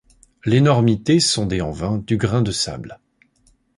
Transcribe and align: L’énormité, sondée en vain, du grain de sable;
L’énormité, 0.45 1.19
sondée 1.19 1.61
en 1.61 1.69
vain, 1.69 1.99
du 1.99 2.17
grain 2.17 2.41
de 2.41 2.49
sable; 2.51 2.99